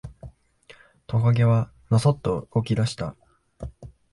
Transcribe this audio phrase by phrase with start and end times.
[1.05, 3.15] トカゲはのそっと動き出した。